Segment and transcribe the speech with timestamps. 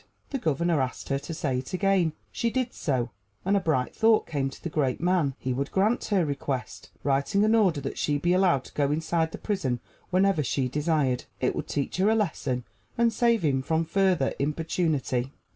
[0.31, 2.13] The Governor asked her to say it again.
[2.31, 3.11] She did so,
[3.45, 7.43] and a bright thought came to the great man: he would grant her request, writing
[7.43, 9.79] an order that she be allowed to go inside the prison
[10.09, 11.25] whenever she desired.
[11.39, 12.63] It would teach her a lesson
[12.97, 15.33] and save him from further importunity.